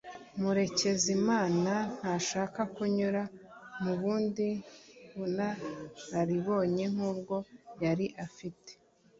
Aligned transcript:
Murekezimana 0.39 1.73
ntashaka 1.97 2.61
kunyura 2.75 3.21
mu 3.83 3.93
bundi 4.01 4.47
bunararibonye 5.17 6.85
nkubwo 6.93 7.35
yari 7.83 8.07
afite 8.25 8.71